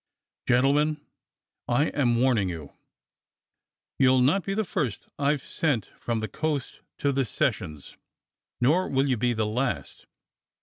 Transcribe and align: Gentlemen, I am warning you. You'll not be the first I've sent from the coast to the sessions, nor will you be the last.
Gentlemen, 0.47 0.99
I 1.67 1.89
am 1.89 2.15
warning 2.19 2.49
you. 2.49 2.73
You'll 3.99 4.19
not 4.19 4.43
be 4.43 4.55
the 4.55 4.63
first 4.63 5.07
I've 5.19 5.43
sent 5.43 5.91
from 5.99 6.21
the 6.21 6.27
coast 6.27 6.81
to 6.97 7.11
the 7.11 7.23
sessions, 7.23 7.97
nor 8.59 8.89
will 8.89 9.07
you 9.07 9.15
be 9.17 9.33
the 9.33 9.45
last. 9.45 10.07